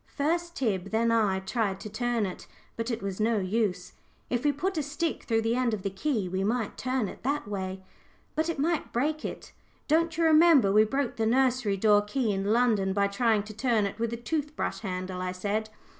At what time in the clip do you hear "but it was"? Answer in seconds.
2.75-3.19